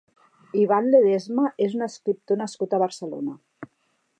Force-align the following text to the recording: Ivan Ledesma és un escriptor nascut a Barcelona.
Ivan 0.61 0.87
Ledesma 0.95 1.45
és 1.67 1.75
un 1.81 1.87
escriptor 1.89 2.41
nascut 2.43 2.73
a 2.73 2.81
Barcelona. 2.85 3.37